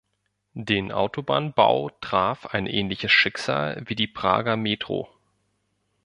[0.57, 5.07] Den Autobahnbau traf ein ähnliches Schicksal wie die Prager Metro.